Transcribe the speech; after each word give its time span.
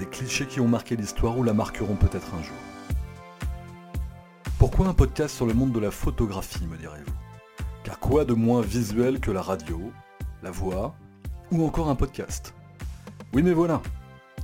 des 0.00 0.06
clichés 0.06 0.46
qui 0.46 0.60
ont 0.60 0.68
marqué 0.68 0.96
l'histoire 0.96 1.36
ou 1.36 1.42
la 1.42 1.52
marqueront 1.52 1.94
peut-être 1.94 2.34
un 2.34 2.42
jour. 2.42 2.56
Pourquoi 4.58 4.86
un 4.88 4.94
podcast 4.94 5.36
sur 5.36 5.44
le 5.44 5.52
monde 5.52 5.72
de 5.72 5.78
la 5.78 5.90
photographie, 5.90 6.64
me 6.64 6.78
direz-vous? 6.78 7.12
Car 7.84 7.98
quoi 7.98 8.24
de 8.24 8.32
moins 8.32 8.62
visuel 8.62 9.20
que 9.20 9.30
la 9.30 9.42
radio, 9.42 9.92
la 10.42 10.50
voix 10.50 10.94
ou 11.52 11.66
encore 11.66 11.90
un 11.90 11.96
podcast? 11.96 12.54
Oui 13.34 13.42
mais 13.42 13.52
voilà, 13.52 13.82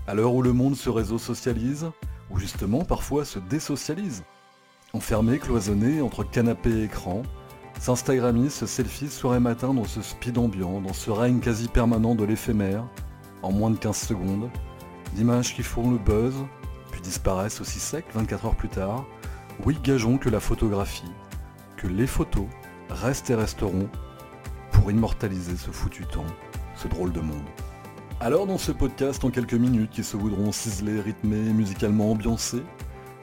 à 0.06 0.12
l'heure 0.12 0.34
où 0.34 0.42
le 0.42 0.52
monde 0.52 0.76
se 0.76 0.90
réseau 0.90 1.16
socialise, 1.16 1.90
ou 2.30 2.38
justement 2.38 2.84
parfois 2.84 3.24
se 3.24 3.38
désocialise, 3.38 4.24
enfermé, 4.92 5.38
cloisonné 5.38 6.02
entre 6.02 6.22
canapé 6.22 6.68
et 6.68 6.84
écran, 6.84 7.22
s'instagramise, 7.80 8.52
se 8.52 8.66
selfie 8.66 9.08
soir 9.08 9.40
matin 9.40 9.72
dans 9.72 9.84
ce 9.84 10.02
speed 10.02 10.36
ambiant, 10.36 10.82
dans 10.82 10.92
ce 10.92 11.10
règne 11.10 11.40
quasi 11.40 11.68
permanent 11.68 12.14
de 12.14 12.24
l'éphémère, 12.24 12.84
en 13.42 13.52
moins 13.52 13.70
de 13.70 13.78
15 13.78 13.96
secondes, 13.96 14.50
d'images 15.16 15.54
qui 15.54 15.62
font 15.62 15.90
le 15.90 15.96
buzz, 15.96 16.34
puis 16.92 17.00
disparaissent 17.00 17.62
aussi 17.62 17.80
sec 17.80 18.04
24 18.12 18.44
heures 18.44 18.54
plus 18.54 18.68
tard, 18.68 19.06
oui 19.64 19.78
gageons 19.82 20.18
que 20.18 20.28
la 20.28 20.40
photographie, 20.40 21.10
que 21.78 21.86
les 21.86 22.06
photos 22.06 22.44
restent 22.90 23.30
et 23.30 23.34
resteront 23.34 23.88
pour 24.72 24.90
immortaliser 24.90 25.56
ce 25.56 25.70
foutu 25.70 26.04
temps, 26.04 26.26
ce 26.74 26.86
drôle 26.86 27.12
de 27.12 27.20
monde. 27.20 27.48
Alors 28.20 28.46
dans 28.46 28.58
ce 28.58 28.72
podcast 28.72 29.24
en 29.24 29.30
quelques 29.30 29.54
minutes 29.54 29.90
qui 29.90 30.04
se 30.04 30.18
voudront 30.18 30.52
ciselés, 30.52 31.00
rythmés, 31.00 31.52
musicalement 31.52 32.10
ambiancés, 32.10 32.62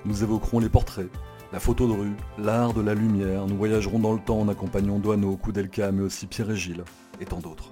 nous 0.05 0.23
évoquerons 0.23 0.59
les 0.59 0.69
portraits, 0.69 1.11
la 1.51 1.59
photo 1.59 1.87
de 1.87 1.93
rue, 1.93 2.15
l'art 2.39 2.73
de 2.73 2.81
la 2.81 2.95
lumière, 2.95 3.45
nous 3.45 3.55
voyagerons 3.55 3.99
dans 3.99 4.13
le 4.13 4.19
temps 4.19 4.39
en 4.39 4.49
accompagnant 4.49 4.97
Douaneau, 4.97 5.37
Koudelka, 5.37 5.91
mais 5.91 6.01
aussi 6.01 6.25
Pierre 6.25 6.49
et 6.49 6.55
Gilles, 6.55 6.83
et 7.21 7.25
tant 7.25 7.39
d'autres. 7.39 7.71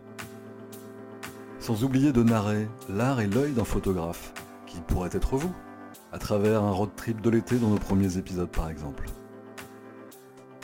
Sans 1.62 1.84
oublier 1.84 2.12
de 2.12 2.24
narrer 2.24 2.68
l'art 2.90 3.22
et 3.22 3.28
l'œil 3.28 3.52
d'un 3.52 3.64
photographe, 3.64 4.34
qui 4.66 4.80
pourrait 4.82 5.12
être 5.14 5.38
vous, 5.38 5.54
à 6.12 6.18
travers 6.18 6.64
un 6.64 6.72
road 6.72 6.90
trip 6.96 7.22
de 7.22 7.30
l'été 7.30 7.58
dans 7.58 7.70
nos 7.70 7.78
premiers 7.78 8.18
épisodes 8.18 8.50
par 8.50 8.68
exemple. 8.68 9.06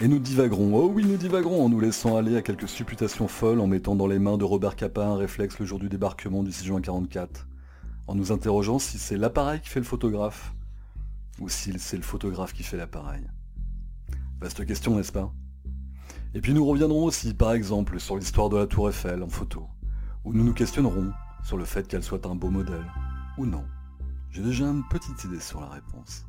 Et 0.01 0.07
nous 0.07 0.17
divaguerons, 0.17 0.73
oh 0.73 0.91
oui 0.91 1.05
nous 1.05 1.17
divaguerons 1.17 1.63
en 1.63 1.69
nous 1.69 1.79
laissant 1.79 2.17
aller 2.17 2.35
à 2.35 2.41
quelques 2.41 2.67
supputations 2.67 3.27
folles 3.27 3.59
en 3.59 3.67
mettant 3.67 3.95
dans 3.95 4.07
les 4.07 4.17
mains 4.17 4.39
de 4.39 4.43
Robert 4.43 4.75
Capa 4.75 5.05
un 5.05 5.17
réflexe 5.17 5.59
le 5.59 5.67
jour 5.67 5.77
du 5.77 5.87
débarquement 5.87 6.41
du 6.41 6.51
6 6.51 6.65
juin 6.65 6.81
44, 6.81 7.47
en 8.07 8.15
nous 8.15 8.31
interrogeant 8.31 8.79
si 8.79 8.97
c'est 8.97 9.17
l'appareil 9.17 9.61
qui 9.61 9.69
fait 9.69 9.79
le 9.79 9.85
photographe, 9.85 10.51
ou 11.39 11.47
si 11.47 11.77
c'est 11.77 11.97
le 11.97 12.03
photographe 12.03 12.53
qui 12.53 12.63
fait 12.63 12.77
l'appareil. 12.77 13.21
Vaste 14.41 14.65
question, 14.65 14.95
n'est-ce 14.95 15.11
pas? 15.11 15.31
Et 16.33 16.41
puis 16.41 16.55
nous 16.55 16.65
reviendrons 16.65 17.03
aussi, 17.03 17.35
par 17.35 17.53
exemple, 17.53 17.99
sur 17.99 18.17
l'histoire 18.17 18.49
de 18.49 18.57
la 18.57 18.65
Tour 18.65 18.89
Eiffel 18.89 19.21
en 19.21 19.29
photo, 19.29 19.67
où 20.27 20.33
nous 20.33 20.43
nous 20.43 20.53
questionnerons 20.53 21.13
sur 21.41 21.55
le 21.55 21.63
fait 21.63 21.87
qu'elle 21.87 22.03
soit 22.03 22.25
un 22.25 22.35
beau 22.35 22.49
modèle, 22.49 22.85
ou 23.37 23.45
non. 23.45 23.63
J'ai 24.29 24.41
déjà 24.41 24.65
une 24.65 24.83
petite 24.89 25.23
idée 25.23 25.39
sur 25.39 25.61
la 25.61 25.69
réponse. 25.69 26.25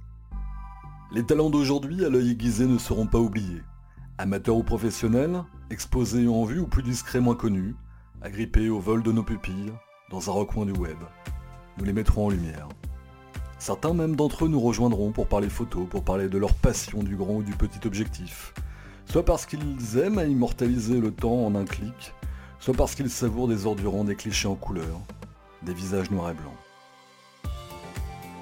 Les 1.11 1.27
talents 1.27 1.51
d'aujourd'hui, 1.51 2.05
à 2.05 2.09
l'œil 2.09 2.31
aiguisé, 2.31 2.69
ne 2.69 2.79
seront 2.79 3.09
pas 3.09 3.19
oubliés. 3.19 3.63
Amateurs 4.17 4.57
ou 4.57 4.63
professionnels, 4.63 5.43
exposés 5.71 6.29
en 6.29 6.45
vue 6.45 6.61
ou 6.61 6.69
plus 6.69 6.85
discrets 6.85 7.21
connus, 7.37 7.75
agrippés 8.23 8.69
au 8.69 8.79
vol 8.79 9.03
de 9.03 9.11
nos 9.11 9.25
pupilles, 9.25 9.73
dans 10.13 10.31
un 10.31 10.33
recoin 10.33 10.65
du 10.65 10.73
web. 10.73 10.99
Nous 11.77 11.85
les 11.85 11.93
mettrons 11.93 12.27
en 12.27 12.31
lumière. 12.31 12.69
Certains 13.59 13.95
même 13.95 14.15
d'entre 14.15 14.45
eux 14.45 14.49
nous 14.49 14.61
rejoindront 14.61 15.11
pour 15.11 15.27
parler 15.27 15.49
photo, 15.49 15.87
pour 15.87 16.05
parler 16.05 16.29
de 16.29 16.39
leur 16.39 16.55
passion 16.55 17.03
du 17.03 17.17
grand 17.17 17.39
ou 17.39 17.43
du 17.43 17.57
petit 17.57 17.85
objectif. 17.85 18.55
Soit 19.07 19.25
parce 19.25 19.45
qu'ils 19.45 19.99
aiment 19.99 20.19
à 20.19 20.25
immortaliser 20.25 21.01
le 21.01 21.11
temps 21.11 21.45
en 21.45 21.57
un 21.57 21.65
clic, 21.65 22.15
soit 22.61 22.75
parce 22.75 22.95
qu'ils 22.95 23.11
savourent 23.11 23.49
des 23.49 23.67
ordurants 23.67 24.05
des 24.05 24.17
clichés 24.17 24.49
en 24.49 24.55
couleur, 24.55 25.01
des 25.63 25.75
visages 25.75 26.11
noirs 26.11 26.31
et 26.31 26.35
blancs. 26.35 27.53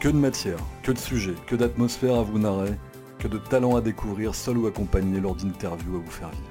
Que 0.00 0.08
de 0.08 0.16
matière, 0.16 0.58
que 0.82 0.92
de 0.92 0.98
sujets, 0.98 1.34
que 1.46 1.56
d'atmosphère 1.56 2.16
à 2.16 2.22
vous 2.22 2.38
narrer, 2.38 2.74
que 3.18 3.28
de 3.28 3.38
talents 3.38 3.76
à 3.76 3.80
découvrir 3.80 4.34
seul 4.34 4.58
ou 4.58 4.66
accompagné 4.66 5.20
lors 5.20 5.34
d'interviews 5.34 5.96
à 5.96 5.98
vous 6.00 6.10
faire 6.10 6.30
vivre. 6.30 6.42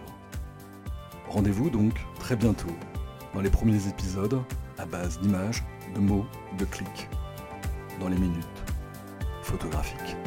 Rendez-vous 1.29 1.69
donc 1.69 1.93
très 2.19 2.35
bientôt 2.35 2.75
dans 3.33 3.41
les 3.41 3.49
premiers 3.49 3.87
épisodes 3.87 4.41
à 4.77 4.85
base 4.85 5.19
d'images, 5.19 5.63
de 5.93 5.99
mots, 5.99 6.25
de 6.57 6.65
clics, 6.65 7.09
dans 7.99 8.07
les 8.07 8.17
minutes 8.17 8.63
photographiques. 9.41 10.17